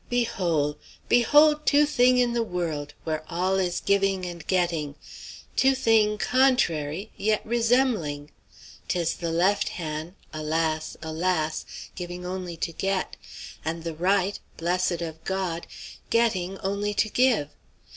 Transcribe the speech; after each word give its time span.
Behole! 0.09 0.77
behole 1.11 1.57
two 1.63 1.85
thing' 1.85 2.17
in 2.17 2.33
the 2.33 2.41
worl', 2.41 2.87
where 3.03 3.23
all 3.29 3.59
is 3.59 3.79
giving 3.79 4.25
and 4.25 4.47
getting, 4.47 4.95
two 5.55 5.75
thing', 5.75 6.17
con_tra_ry, 6.17 7.09
yet 7.17 7.45
resem'ling! 7.45 8.31
'Tis 8.87 9.13
the 9.13 9.29
left 9.31 9.69
han' 9.69 10.15
alas, 10.33 10.97
alas! 11.03 11.67
giving 11.93 12.25
only 12.25 12.57
to 12.57 12.71
get; 12.71 13.15
and 13.63 13.83
the 13.83 13.93
right, 13.93 14.39
blessed 14.57 15.03
of 15.03 15.23
God, 15.23 15.67
getting 16.09 16.57
only 16.61 16.95
to 16.95 17.07
give! 17.07 17.49